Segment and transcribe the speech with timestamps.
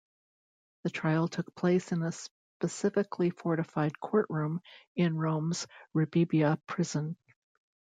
[0.81, 2.11] The trial took place in a
[2.65, 4.61] specially fortified courtroom
[4.95, 7.17] in Rome's Rebibbia prison.